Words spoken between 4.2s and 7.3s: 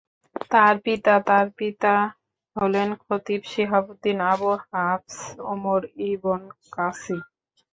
Abu হাফস Umar ibn কাসীর।